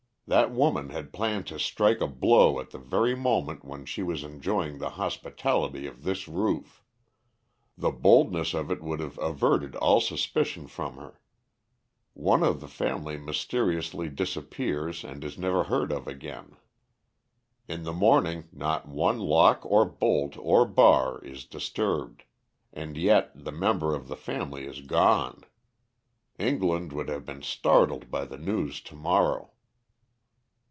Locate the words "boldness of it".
7.91-8.81